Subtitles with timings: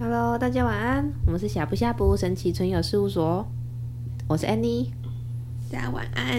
[0.00, 1.12] Hello，大家晚安。
[1.24, 3.46] 我们是小不下不神奇存有事务所，
[4.26, 4.88] 我是 Annie。
[5.70, 6.34] 大家晚安。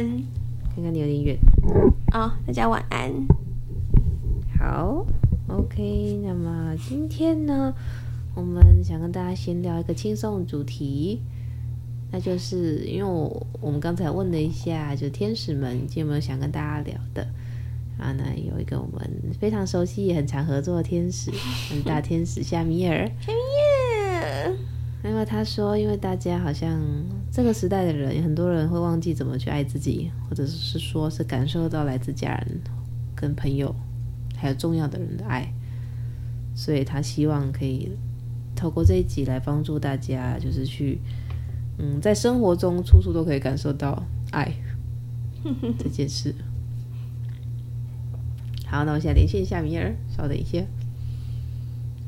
[0.76, 1.38] 看看你有点远。
[2.14, 3.14] 哦，大家晚安。
[4.60, 5.05] 好
[5.48, 6.20] ，OK。
[6.21, 7.73] 那么今天呢，
[8.36, 11.21] 我们想跟大家先聊一个轻松的主题，
[12.12, 17.22] 那就是因为我我们刚才问了一下，就天使们有没有想跟大家聊的
[17.98, 18.12] 啊？
[18.13, 19.09] 那有一个我们
[19.40, 21.32] 非常熟悉也很常合作的天使，
[21.85, 23.09] 大天使夏米尔。
[23.20, 23.40] 夏米
[24.16, 24.55] 尔，
[25.04, 26.82] 因为他说，因为大家好像
[27.32, 32.60] 这个时代的人，很多人会忘记怎么去爱自己，或者是说是感受到来自家人
[33.16, 33.76] 跟朋友。
[34.41, 35.54] 还有重要的人的爱，
[36.55, 37.91] 所以他希望可以
[38.55, 40.98] 透过这一集来帮助大家，就是去，
[41.80, 44.52] 嗯，在生活中处处都可以感受到爱
[45.80, 46.36] 这件事。
[48.66, 50.60] 好，那我现在连线夏米尔，稍等一下。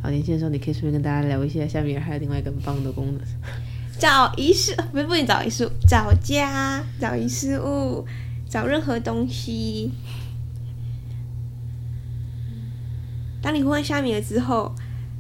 [0.04, 3.22] 好，连线的时候你可以顺便跟大家聊一下，夏米尔还有另外一个很棒的功能，
[3.98, 8.06] 找遗失，不是不能找遗失物，找家，找遗失物，
[8.50, 9.92] 找任何东西。
[13.42, 14.76] 当你呼唤夏米尔之后，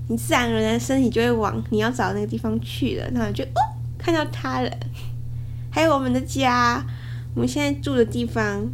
[0.10, 3.10] 你自然而然身体就会往你要找的那个地方去了。
[3.12, 3.62] 然后就哦，
[4.02, 4.70] 看到他了。
[5.70, 6.84] 还有我们的家，
[7.36, 8.68] 我们现在住的地方，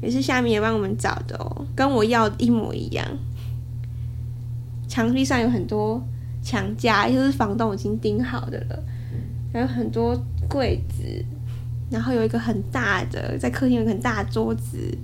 [0.00, 3.04] 也是夏米也帮我们找的哦，跟我要的一模一样。
[4.88, 6.00] 墙壁上有很多
[6.42, 8.82] 墙架，就是房东已经钉好的了。
[9.52, 10.16] 还有很多
[10.48, 11.24] 柜子，
[11.90, 14.96] 然后有一个很大的，在客厅有很大的桌子。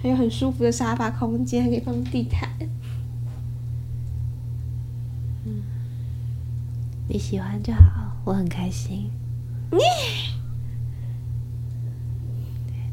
[0.00, 2.48] 还有很舒服的沙发空间，还可以放地毯。
[7.10, 9.10] 你喜欢就好，我很开心。
[9.72, 9.78] 你，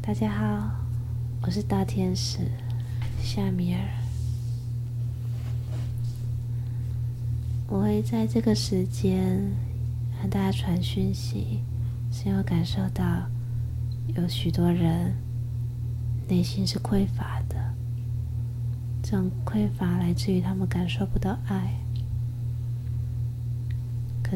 [0.00, 0.70] 大家好，
[1.42, 2.38] 我是大天使
[3.20, 3.80] 夏米尔。
[7.68, 9.38] 我会在这个时间
[10.18, 11.60] 和大家传讯息，
[12.10, 13.04] 是要感受到
[14.16, 15.14] 有许多人。
[16.26, 17.74] 内心是匮乏的，
[19.02, 21.74] 这种匮乏来自于他们感受不到爱。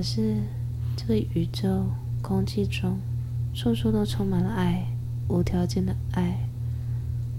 [0.00, 0.36] 可是，
[0.96, 1.84] 这个宇宙
[2.22, 2.98] 空气中
[3.52, 4.86] 处处都充满了爱，
[5.28, 6.48] 无条件的爱。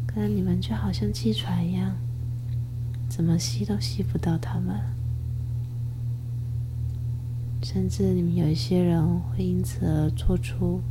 [0.06, 1.96] 可能你们就好像气船一样，
[3.10, 4.80] 怎么吸都吸不到他们。
[7.64, 10.82] 甚至你们有一些人会因此而做出，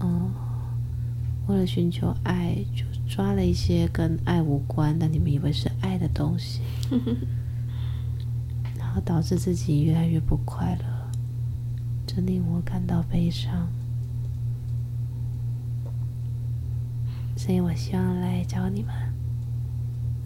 [0.00, 0.30] 嗯。
[1.48, 6.60] 为了寻求爱，就抓了一些跟爱无关，但你们以为是爱的东西，
[8.96, 11.10] 后导致自己越来越不快乐，
[12.06, 13.68] 这令我感到悲伤。
[17.36, 18.94] 所以我希望来教你们，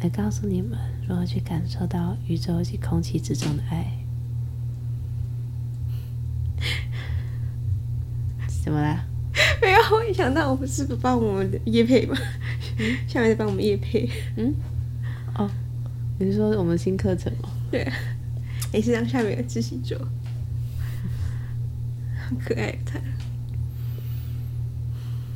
[0.00, 0.78] 来告诉你们
[1.08, 3.92] 如何去感受到宇宙及空气之中的爱。
[8.62, 9.04] 怎么了？
[9.60, 12.16] 没有，我一想到我们是不是帮我们的业配吗？
[12.78, 14.08] 嗯、下面再帮我们叶配。
[14.36, 14.54] 嗯，
[15.34, 15.50] 哦，
[16.20, 17.48] 你是说我们新课程吗？
[17.72, 17.90] 对，
[18.72, 19.98] 也是让下面的自习桌，
[22.28, 23.00] 很可爱的。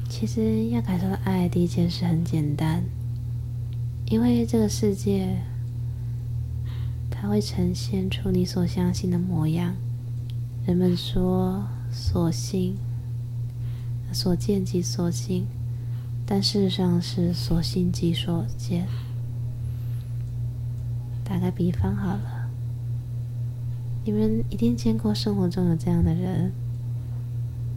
[0.09, 2.85] 其实要感受到爱，第一件事很简单，
[4.07, 5.39] 因为这个世界，
[7.11, 9.75] 它会呈现出你所相信的模样。
[10.67, 12.77] 人们说，所信。
[14.13, 15.45] 所见即所信，
[16.25, 18.87] 但事实上是所信即所见。
[21.25, 22.34] 打个比方好了，
[24.05, 26.53] 你们一定见过生活中有这样的人，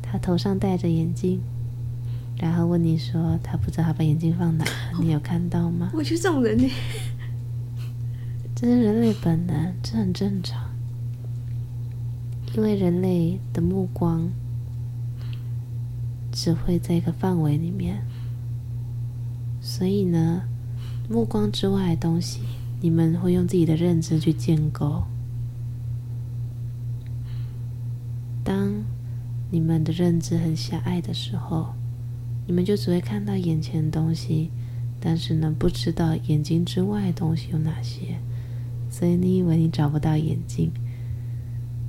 [0.02, 1.40] 他头上戴着眼镜，
[2.38, 4.66] 然后问你说他不知道他把眼镜放哪，
[5.00, 5.92] 你有看到吗？
[5.96, 6.70] 我就这种人呢，
[8.54, 10.70] 这是人类本能，这很正常，
[12.56, 14.30] 因为人类的目光。
[16.30, 18.00] 只会在一个范围里面，
[19.60, 20.44] 所以呢，
[21.10, 22.42] 目光之外的东西，
[22.80, 25.04] 你们会用自己的认知去建构。
[28.48, 28.82] 当
[29.52, 31.74] 你们的认知很狭隘的时候，
[32.46, 34.52] 你们就只会看到眼前的东西，
[35.02, 38.20] 但是呢，不知道眼睛之外的东西有哪些。
[38.90, 40.72] 所以你以为你找不到眼睛，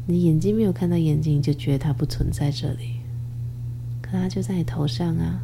[0.08, 3.02] 你眼睛没有看到眼睛，就觉得它不存在这里。
[4.02, 5.40] 可他就在你头上啊，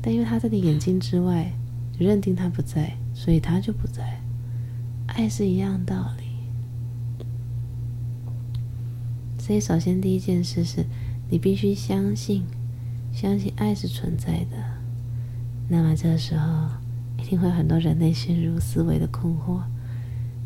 [0.00, 1.52] 但因为他在你眼睛之外，
[1.92, 4.22] 就认定他不在，所以他就不在。
[5.06, 6.23] 爱是一样道理。
[9.44, 10.86] 所以首先第一件事是，
[11.28, 12.46] 你必须相信，
[13.12, 14.56] 相信爱是存在的，
[15.68, 16.66] 那么这个时候
[17.18, 19.60] 一定会有很多人类陷入思维的困惑，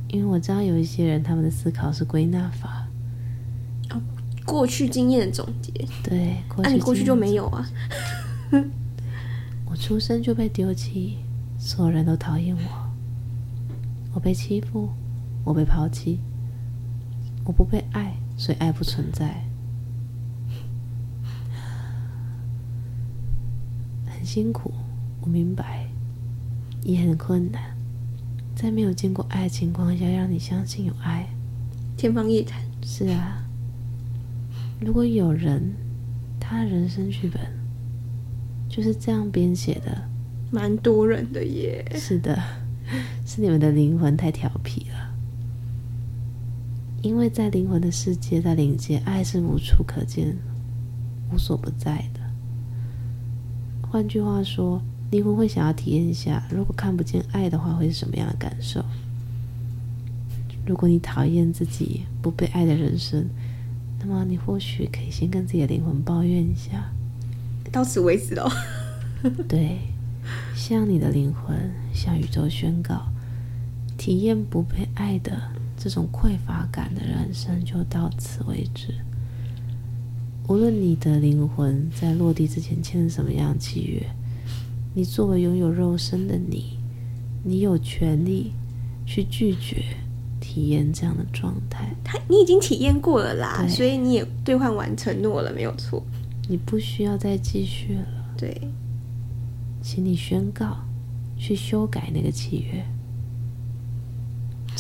[0.09, 2.89] 因为我知道有一些人他们的思考是归纳法，
[3.91, 4.03] 哦，
[4.45, 5.73] 过去经验的总结。
[6.03, 7.71] 对，那、啊、你过去就没有啊？
[9.65, 11.19] 我出生就被丢弃，
[11.57, 12.91] 所有人都讨厌我，
[14.15, 14.89] 我被欺负，
[15.45, 16.19] 我被抛弃，
[17.45, 19.45] 我不被爱，所以爱不存在。
[24.09, 24.73] 很辛苦，
[25.21, 25.91] 我明白，
[26.83, 27.77] 也很困难。
[28.55, 31.29] 在没有见过爱的情况下，让你相信有爱，
[31.97, 32.63] 天方夜谭。
[32.83, 33.45] 是啊，
[34.81, 35.75] 如果有人，
[36.41, 37.41] 他的人生剧本
[38.69, 40.09] 就是这样编写的，
[40.51, 41.85] 蛮多人的耶。
[41.95, 42.41] 是的，
[43.27, 44.88] 是你们的灵魂太调皮了。
[47.03, 50.37] 因为在灵魂的世界，在灵界，爱是无处可见、
[51.33, 52.21] 无所不在的。
[53.89, 58.85] 换句话说，灵魂会想要体验一下，如果看不见爱的话，会是什么样的感受？
[60.67, 63.27] 如果你讨厌自己不被爱的人生，
[64.01, 66.91] 那么你或许可以先跟自己的灵魂抱怨一下。
[67.73, 68.51] 到此为止喽。
[69.49, 69.79] 对，
[70.55, 73.07] 向你的灵魂，向宇宙宣告，
[73.97, 75.41] 体验不被爱的
[75.79, 78.93] 这种匮乏感的人生就到此为止。
[80.49, 84.03] 无论你的灵魂在落地之前签了什么样的契约，
[84.95, 86.79] 你作为拥有肉身的你，
[87.45, 88.53] 你有权利
[89.07, 89.85] 去拒绝
[90.41, 91.95] 体验这样的状态。
[92.03, 96.03] 他，你已经体验过了啦，所以你也兑换完承诺了，没有错。
[96.49, 98.07] 你不需要再继续了。
[98.37, 98.59] 对，
[99.83, 100.79] 请你宣告，
[101.37, 102.85] 去修改那个契约。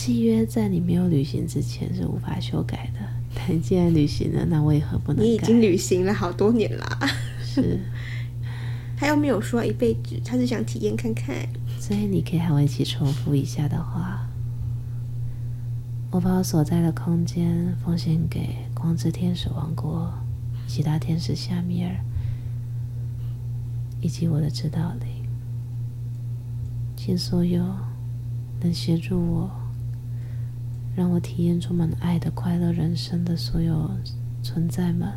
[0.08, 3.00] 契约在你没有履行之前是无法修改的。
[3.52, 5.22] 你既然履行了，那为何不能？
[5.22, 6.98] 你已经履行了好多年啦。
[7.42, 7.78] 是，
[8.96, 11.36] 他又没有说一辈子，他是想体验看看。
[11.78, 14.26] 所以你可以和我一起重复一下的话：
[16.10, 20.10] 我把我所在的空间奉献给光之天使王国、
[20.66, 21.94] 其他天使夏米尔，
[24.00, 25.28] 以及我的指导灵，
[26.96, 27.62] 请所有
[28.62, 29.67] 能协助我。
[30.98, 33.88] 让我体验充满爱的快乐人生的所有
[34.42, 35.08] 存在们，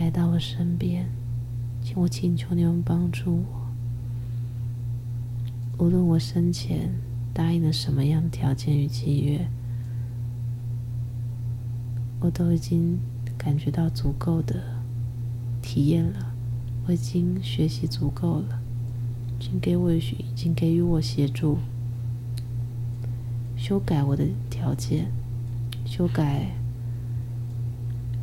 [0.00, 1.06] 来到我身边，
[1.82, 3.44] 请我请求你们帮助我。
[5.76, 6.94] 无论我生前
[7.34, 9.46] 答应了什么样的条件与契约，
[12.20, 12.98] 我都已经
[13.36, 14.62] 感觉到足够的
[15.60, 16.32] 体验了，
[16.86, 18.62] 我已经学习足够了，
[19.38, 21.58] 请给我许，请给予我协助。
[23.66, 25.10] 修改我的条件，
[25.86, 26.54] 修改，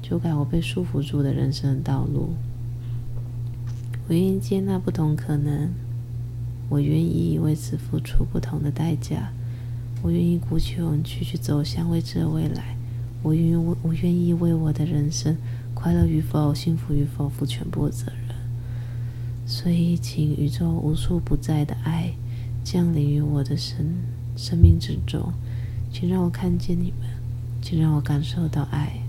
[0.04, 2.36] 修改我被束缚住的人生道路。
[4.08, 5.72] 我愿意接纳不同可能，
[6.70, 9.34] 我愿意为此付出不同的代价。
[10.04, 12.78] 我愿意鼓起勇气去走向未知的未来。
[13.24, 15.36] 我愿意，我愿意为我的人生
[15.74, 18.36] 快乐与否、幸福与否负全部的责任。
[19.48, 22.14] 所以，请宇宙无处不在的爱
[22.64, 24.21] 降临于我的身。
[24.42, 25.32] 生命之中，
[25.94, 27.08] 请让我看见你们，
[27.62, 29.00] 请让我感受到爱。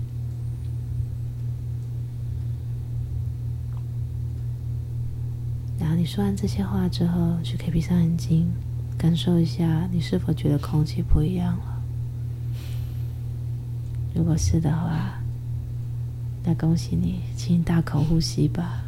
[5.79, 8.47] 然后你说完这些话之后，就可以闭上眼睛，
[8.95, 11.81] 感受一下你是否觉得空气不一样了。
[14.13, 15.19] 如果是的话，
[16.43, 18.83] 那恭喜你，请你大口呼吸吧，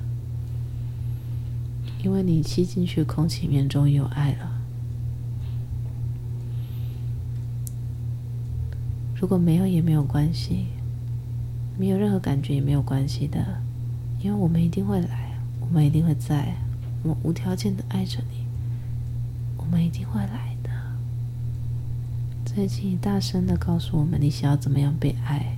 [2.04, 4.55] 因为你吸进去空气里面终于有爱了。
[9.26, 10.68] 如果没有也没有关系，
[11.80, 13.44] 没有任何感觉也没有关系的，
[14.22, 16.56] 因为我们一定会来，我们一定会在，
[17.02, 18.46] 我们无条件的爱着你，
[19.58, 20.70] 我们一定会来的。
[22.46, 25.58] 最近，大声的告诉我们，你想要怎么样被爱。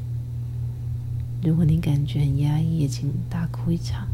[1.43, 4.07] 如果你感觉很压抑，也请大哭一场，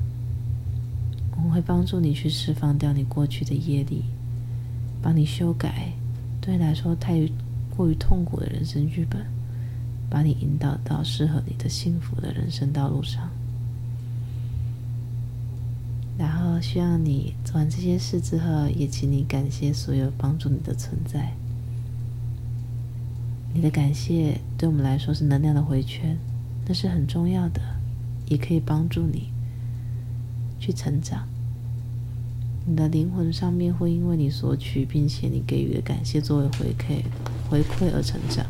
[1.35, 4.05] 我们会帮助你去释放掉你过去的业力，
[4.99, 5.93] 帮你修改
[6.41, 7.21] 对你来说太
[7.77, 9.31] 过于痛苦的人生剧本。
[10.13, 13.31] 把你引导到适合你的幸福的人生道路上，
[16.19, 21.33] 然后希望你做完这些事之后，也请你感谢所有帮助你的存在。
[23.55, 26.15] 你的感谢对我们来说是能量的回圈，
[26.67, 27.59] 那是很重要的，
[28.27, 29.31] 也可以帮助你
[30.59, 31.27] 去成长。
[32.67, 37.01] 你的灵魂上面会因为你索取，并且你给予的感谢作为回馈
[37.49, 38.45] 回馈而成长。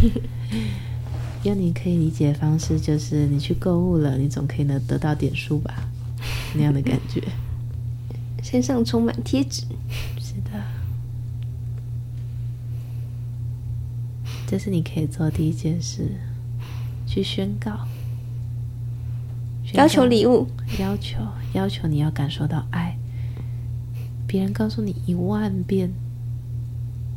[1.44, 5.88] 用你可以理解的方式，就是你去购物了，你总可以能得到点数吧？
[6.54, 7.22] 那样的感觉。
[8.42, 9.62] 身上充满贴纸。
[10.18, 10.62] 是的。
[14.46, 16.08] 这是你可以做的第一件事，
[17.06, 17.86] 去宣告。
[19.64, 20.48] 宣告要求礼物。
[20.78, 21.18] 要求
[21.54, 22.96] 要求你要感受到爱。
[24.26, 25.92] 别人告诉你一万遍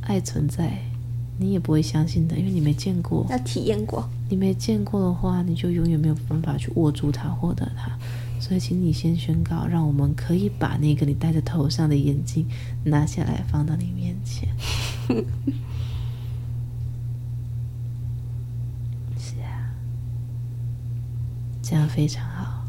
[0.01, 0.92] 爱存在。
[1.37, 3.25] 你也不会相信的，因为你没见过。
[3.29, 4.07] 要体验过。
[4.29, 7.91] 你没见过的话，你就永远没有办法去握住它、获得它。
[8.39, 12.45] 所以，请你先宣告，让我们可以把那个你戴在头上的眼镜
[12.83, 14.49] 拿下来，放到你面前。
[19.17, 19.73] 是啊，
[21.61, 22.65] 这样非常好。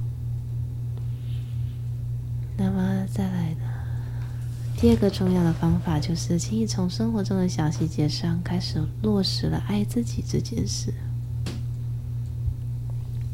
[2.56, 3.73] 那么，再来呢？
[4.76, 10.92] 第二个重要的方法就是，请你从生活中的小细节上开始落实了爱自己这件事，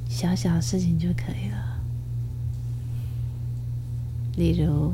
[0.09, 1.80] 小小事情就可以了。
[4.37, 4.92] 例如，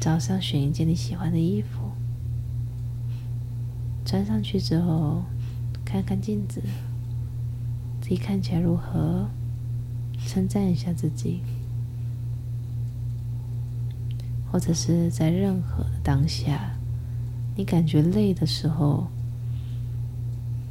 [0.00, 1.92] 早上选一件你喜欢的衣服，
[4.04, 5.22] 穿上去之后，
[5.84, 6.60] 看看镜子，
[8.00, 9.28] 自己看起来如何，
[10.26, 11.40] 称赞一下自己。
[14.50, 16.74] 或者是在任何的当下，
[17.56, 19.08] 你感觉累的时候，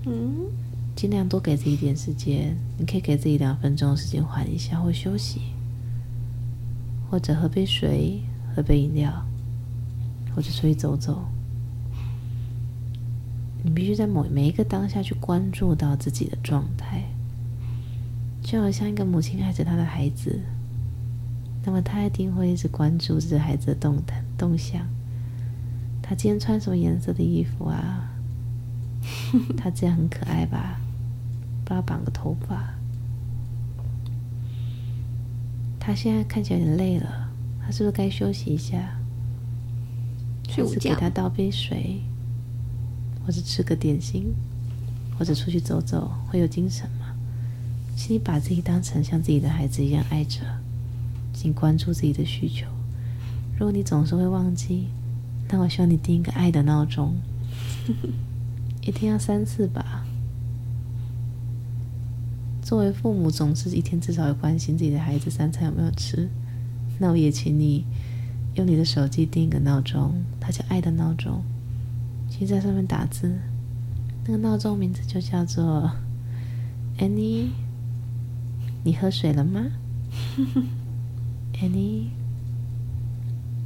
[0.05, 0.48] 嗯，
[0.96, 2.57] 尽量多给自己一点时间。
[2.79, 5.41] 你可以给自己两分钟的时间缓一下或休息，
[7.10, 8.22] 或者喝杯水、
[8.55, 9.25] 喝杯饮料，
[10.36, 11.27] 或者出去走走。
[13.63, 17.03] 你必须在某每一个当下去关注到自己的状态，
[18.41, 20.39] 就好像一个母亲爱着她的孩子。
[21.68, 24.88] 那么他一定会一直关注这孩子的动态动向。
[26.02, 28.10] 他今天穿什么颜色的衣服啊？
[29.58, 30.80] 他这样很可爱吧？
[31.66, 32.74] 帮他绑个头发。
[35.78, 37.30] 他现在看起来有点累了，
[37.62, 38.98] 他是不是该休息一下？
[40.48, 40.74] 睡午觉。
[40.76, 42.02] 是给他倒杯水，
[43.26, 44.34] 或者吃个点心，
[45.20, 47.14] 或者出去走走，会有精神吗？
[47.94, 50.57] 请你把自己当成像自己的孩子一样爱着。
[51.38, 52.65] 请关注自己的需求。
[53.60, 54.88] 如果你总是会忘记，
[55.50, 57.15] 那我希望你定一个爱的闹钟，
[58.82, 60.03] 一天要三次吧。
[62.63, 66.27] 作为父母，总是一天至少会关心自己的孩子三餐有没有吃。
[67.00, 67.86] 那我也请你
[68.56, 71.44] 用你的手机定一个闹钟，它叫爱的闹钟，
[72.29, 73.38] 请在上面打字。
[74.25, 75.91] 那个闹钟名字就叫做
[76.98, 77.50] Annie，
[78.84, 79.67] 你喝水了吗？
[81.60, 82.10] Annie，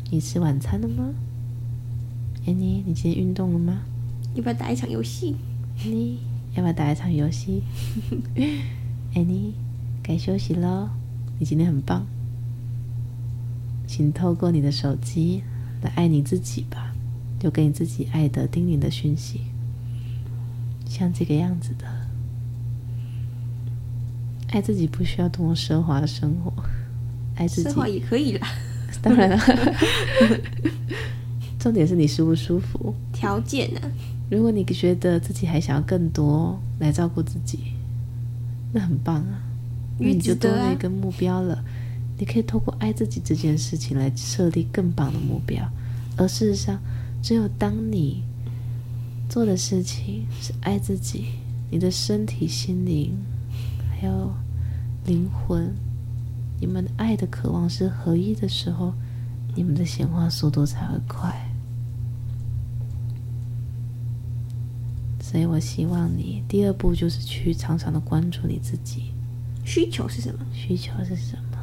[0.10, 1.14] 你吃晚餐了吗
[2.46, 3.82] ？Annie，你今天运动了吗？
[4.34, 5.36] 要不要打一场游戏
[5.80, 6.16] ？Annie，
[6.56, 7.64] 要不要打一场游戏？
[9.14, 9.52] Annie，
[10.02, 10.90] 该休息了。
[11.38, 12.08] 你今天很棒，
[13.86, 15.44] 请透过你的手机
[15.82, 16.94] 来爱你自己吧，
[17.42, 19.42] 留给你自己爱的叮咛的讯息，
[20.86, 21.86] 像这个样子的。
[24.52, 26.54] 爱自己不需要多么奢华的生活。
[27.42, 28.48] 爱自己也可以啦，
[29.02, 29.38] 当然了，
[31.58, 32.94] 重点是你舒不舒服。
[33.12, 33.82] 条件呢？
[34.30, 37.74] 如果你觉得自己还想要更多来照顾自己，
[38.72, 39.42] 那很棒啊，
[40.00, 41.64] 因为你就多了一个目标了。
[42.16, 45.68] 你可以透过爱自己这件事情来设立更棒的目标。
[46.16, 46.80] 而事实上，
[47.24, 48.24] 只有当你
[49.28, 51.26] 做的事情是爱自己，
[51.72, 53.18] 你的身体、心灵
[53.90, 54.32] 还有
[55.08, 55.74] 灵魂。
[56.62, 58.94] 你们的爱的渴望是合一的时候，
[59.56, 61.52] 你们的显化速度才会快。
[65.20, 69.12] 所以我希望你第二步就是去常常的关注你自己。
[69.66, 70.46] 需求是什么？
[70.54, 71.58] 需求是什么？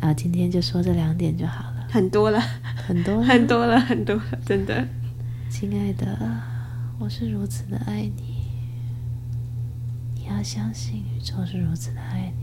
[0.00, 1.86] 啊，今天就说这两点就好了。
[1.90, 2.40] 很多了，
[2.86, 4.88] 很多了，很多了，很多了，真的。
[5.50, 6.18] 亲爱的，
[6.98, 8.46] 我是如此的爱你，
[10.14, 12.41] 你要相信宇宙是如此的爱你。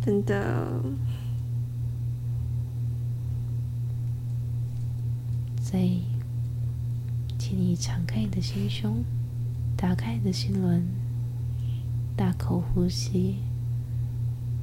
[0.00, 0.82] 真的，
[5.60, 6.02] 所以，
[7.38, 9.04] 请你敞开你的心胸，
[9.76, 10.82] 打开你的心轮，
[12.16, 13.36] 大口呼吸，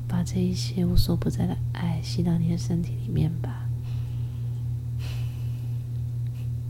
[0.08, 3.70] 把这一些无所不在的爱吸到你的身体里面吧。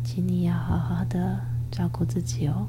[0.04, 1.40] 请你要好好的
[1.72, 2.68] 照顾自己哦，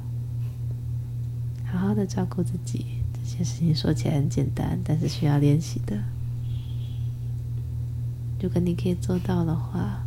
[1.65, 2.96] 好好的照顾自己。
[3.29, 6.01] 这些事情说起来很简单，但是需要练习的。
[8.41, 10.05] 如果你可以做到的话，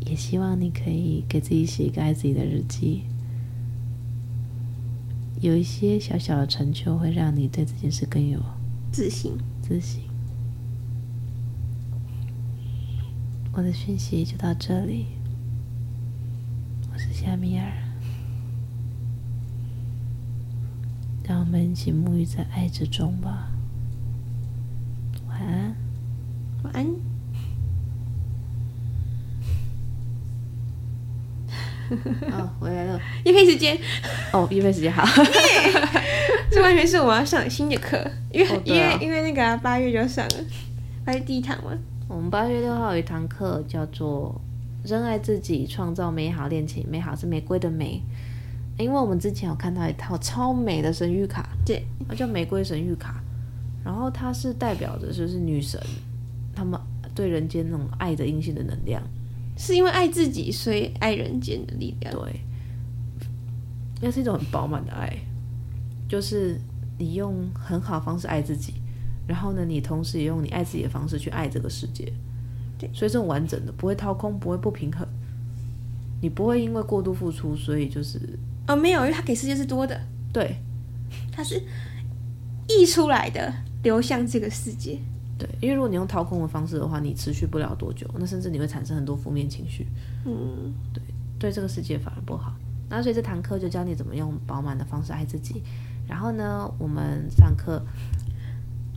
[0.00, 3.04] 也希望你可以给自己写一个爱自己的日记。
[5.40, 8.38] 有一些小小的成就，会让你对这件事更有
[8.92, 9.32] 自信。
[9.62, 10.02] 自信。
[13.54, 15.06] 我的讯息就到这里。
[16.92, 17.72] 我是夏米尔，
[21.24, 23.48] 让我们一起沐浴在爱之中吧。
[25.28, 25.76] 晚安，
[26.64, 26.86] 晚安。
[32.32, 33.00] 哦，回来了。
[33.24, 33.78] 业配时间。
[34.32, 35.04] 哦，业配时间好。
[36.50, 37.98] 这完全是我要上新的课，
[38.30, 40.34] 因为、哦、因为因为那个八、啊、月就要上了，
[41.04, 41.70] 八月第一堂嘛。
[42.08, 44.38] 我们八月六号有一堂课叫做
[44.84, 48.02] “珍爱自己，创造美好恋情”，美好是玫瑰的美。
[48.78, 53.22] 因为我们之前有看到一套超美的神谕卡，对，它叫玫瑰神谕卡，
[53.84, 55.80] 然后它是代表着就是女神，
[56.54, 56.80] 他们
[57.14, 59.02] 对人间那种爱的阴性的能量。
[59.56, 62.14] 是因为爱自己，所以爱人间的力量。
[62.14, 62.40] 对，
[64.00, 65.14] 那是一种很饱满的爱，
[66.08, 66.58] 就是
[66.98, 68.72] 你用很好的方式爱自己，
[69.26, 72.10] 然后呢，你同时也用你爱自己的方式去爱这个世界。
[72.78, 75.06] 对，所以这种完整的，不会掏空，不会不平衡。
[76.22, 78.18] 你不会因为过度付出，所以就是
[78.66, 80.00] 哦，没有，因为他给世界是多的。
[80.32, 80.56] 对，
[81.30, 81.62] 他是
[82.68, 83.52] 溢出来的，
[83.82, 84.98] 流向这个世界。
[85.38, 89.88] 对，因为如果你用掏空的方式的话，你持续不了多久，那甚至你会产生很多负面情绪。
[90.24, 91.02] 嗯，对，
[91.38, 92.54] 对这个世界反而不好。
[92.88, 95.62] 那所以这堂课就教你怎么用饱满的方式爱自己。
[96.06, 97.84] 然后呢，我们上课，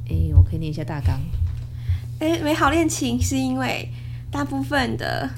[0.07, 1.19] 哎，我可以念一下大纲。
[2.19, 3.89] 哎，美好恋情是因为
[4.29, 5.29] 大部分的，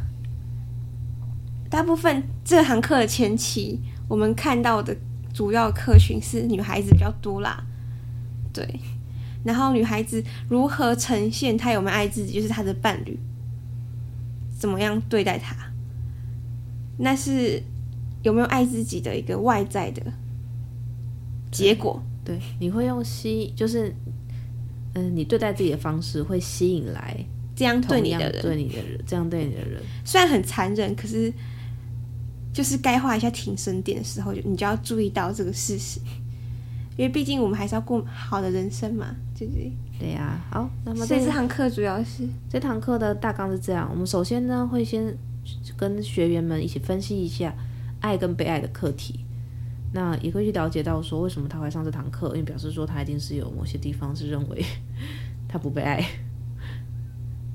[1.70, 4.96] 大部分这堂课的前期，我们看到的
[5.34, 7.64] 主要客群是女孩子比较多啦。
[8.54, 8.68] 对。
[9.44, 13.18] 然后女孩子如何呈现她有没有爱自己，就是她的伴侣
[14.58, 15.56] 怎么样对待她，
[16.98, 17.62] 那是
[18.24, 20.02] 有没有爱自己的一个外在的
[21.50, 22.04] 结果。
[22.26, 23.88] 对，对，你会用吸，就是
[24.96, 27.16] 嗯、呃，你对待自己的方式会吸引来
[27.56, 31.32] 这样对你的人，对你的人，这样对你的人，虽然很残忍，可是
[32.58, 36.00] 就是该画一下停损点的时候，就你就要注意到这个事实。
[36.98, 39.72] 因为毕竟我们还是要过好的人生嘛，对不对？
[40.00, 45.16] 对呀、啊，好，那么这堂课主要是这堂课的大纲是这样：我们首先呢会先
[45.78, 47.54] 跟学员们一起分析一下
[48.00, 49.20] 爱跟被爱的课题，
[49.94, 54.66] 那也会去了解到说为什么他会上这堂课，因为表示说他一定是有某些地方是认为
[55.48, 56.04] 他不被爱。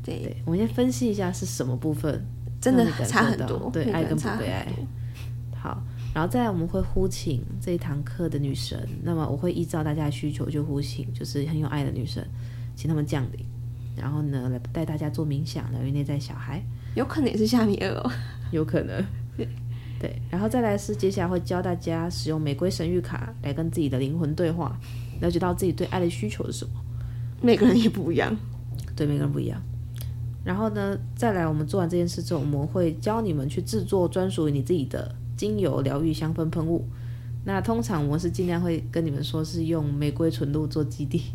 [0.05, 2.25] 对，对，我们先分析一下是什么部分
[2.63, 4.67] 真的差很多，对，爱跟不被爱。
[5.61, 5.83] 好。
[6.15, 8.87] 然后再来，我们会呼请这一堂课的女神。
[9.03, 12.23] 那么我会依照大家的需求就呼请，就是很有爱的女神，
[12.77, 13.47] 请他们降临。
[13.97, 16.63] 然后呢，来带大家做冥想，疗愈内在小孩。
[16.95, 18.13] 有可能也是夏米尔哦，
[18.53, 19.03] 有可能。
[19.99, 24.79] 对，然后再来是接下来会教大家使用玫瑰神谕卡来跟自己的灵魂对话，
[25.23, 26.73] 了解到自己对爱的需求是什么。
[27.41, 28.37] 每个人也不一样，
[28.95, 29.59] 对，每个人不一样。
[30.45, 35.15] 然后呢，再来我们做完这件事之后，我们会教你们去制作专属于你自己的。
[35.35, 36.85] 精油疗愈香氛喷雾，
[37.45, 41.33] 那通常我是尽量会跟你们说是用玫瑰纯露做基底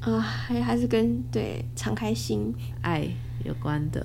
[0.00, 3.08] 啊，还还是跟对敞开心爱
[3.42, 4.04] 有关的。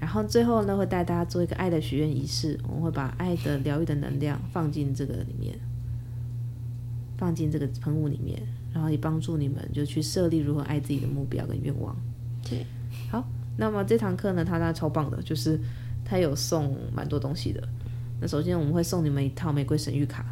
[0.00, 5.56] 然后最后呢，会带大家做一个爱的许愿仪式，我们会把爱的疗愈的能量放进这个里面，
[7.18, 11.94] 放进这个喷雾里面，然后也帮助你们就去设立如何爱自己的目标跟愿望。
[13.58, 15.60] 那么这堂课呢，它它超棒的，就是。
[16.10, 17.62] 他有送蛮多东西的。
[18.18, 20.24] 那首先我们会送你们一套玫瑰神谕卡，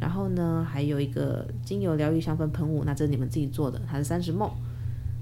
[0.00, 2.82] 然后呢，还有一个精油疗愈香氛喷雾。
[2.86, 4.50] 那这是你们自己做的，它是三十 ml。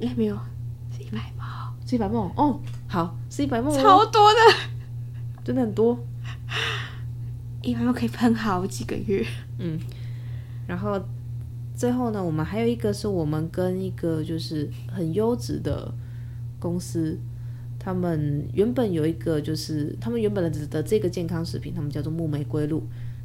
[0.01, 0.39] 哎，没有，
[0.97, 2.31] 是一百 ml，是一百 ml。
[2.37, 4.39] 哦，好，是一百 ml，超多的，
[5.43, 5.99] 真的很多。
[7.63, 9.27] 一百 ml 可以喷好几个月。
[9.59, 9.77] 嗯，
[10.69, 11.05] 然后
[11.75, 15.93] 最后呢，我们还有一个是我们跟一个就是很优质的
[16.61, 17.19] 公司。
[17.83, 22.83] 他们原本有一个，就是他们原本的的这个健康食品，他们叫做木玫瑰露，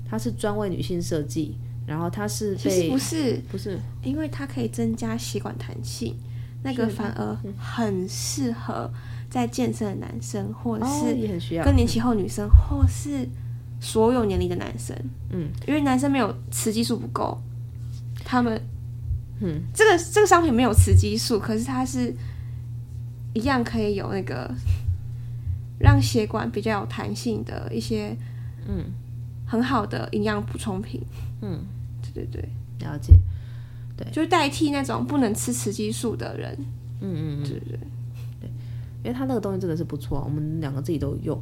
[0.10, 6.15] 它是专为女性设计，然后它是被不是不是，因为它可以增加血管弹性，
[6.63, 8.89] 那个反而很适合
[9.30, 13.28] 在健身的男生，或者是更年期后女生，或是
[13.82, 14.96] 所有年龄的男生，
[15.32, 17.38] 嗯，因为男生没有雌激素不够，
[18.24, 18.58] 他们，
[19.41, 22.15] 嗯，这个这个商品没有雌激素，可是它是。
[23.36, 24.52] 一样可以有那个
[25.78, 28.17] 让血管比较有弹性的一些，
[28.67, 28.86] 嗯，
[29.45, 31.00] 很好的营养补充品，
[31.41, 31.60] 嗯，
[32.02, 32.50] 对对对，
[32.88, 33.13] 了解，
[33.95, 36.58] 对，就是代替那种不能吃雌激素的人，
[37.02, 37.80] 嗯嗯嗯，对对对，
[38.41, 38.50] 对。
[39.04, 41.39] 因为他那个东西真的是不错，我们两个自己都用。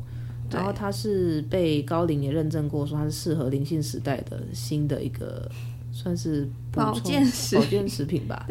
[0.52, 5.50] 然后它是被高龄也认证过，说它是适合灵性时代的新的一个
[5.92, 8.46] 算是保健食保健食品吧，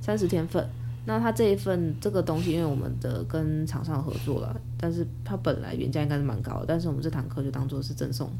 [0.00, 0.68] 三十天份。
[1.08, 8.30] 那它这一份这个东西，因为我们的跟厂商合作了，但是它本来原价应该是蛮高的，但是我们这堂课就当做是赠送，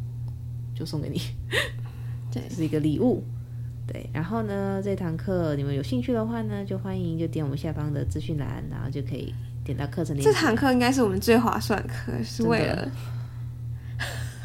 [0.74, 1.18] 就送给你，
[2.30, 3.24] 对，是一个礼物。
[3.86, 9.32] 对，然后呢，这堂课你们有兴趣的话呢，就欢迎就点我们下方的资讯栏，然后就可以
[9.64, 10.30] 点到课程链接。
[10.30, 12.86] 这堂课应该是我们最划算的课，是为了，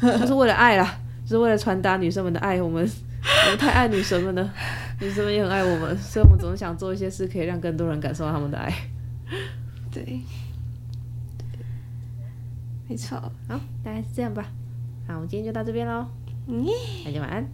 [0.18, 2.62] 就是为了爱啦，就是为了传达女生们的爱。
[2.62, 2.90] 我们
[3.44, 4.54] 我们太爱女神们了，
[5.00, 8.72] 女神们也很爱我们，所以我们总是想做一些事，可以让更多人感受到他们的爱。
[9.90, 10.20] 对，
[12.88, 13.16] 没错，
[13.48, 14.46] 好，大概是这样吧。
[15.06, 16.06] 好，我们今天就到这边喽。
[16.46, 16.66] 嗯，
[17.04, 17.48] 大家晚安。